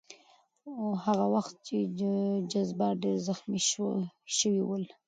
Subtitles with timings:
[1.03, 1.81] هغه وخت یې
[2.51, 3.59] جذبات ډېر زخمي
[4.37, 4.83] شوي ول.